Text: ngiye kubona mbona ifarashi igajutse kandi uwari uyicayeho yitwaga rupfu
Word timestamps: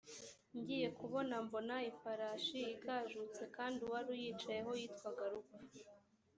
ngiye 0.57 0.87
kubona 0.99 1.35
mbona 1.45 1.75
ifarashi 1.91 2.59
igajutse 2.75 3.41
kandi 3.55 3.77
uwari 3.85 4.09
uyicayeho 4.15 4.71
yitwaga 4.79 5.23
rupfu 5.31 5.59